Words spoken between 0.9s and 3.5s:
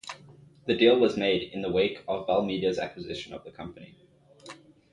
was made in the wake of Bell Media's acquisition of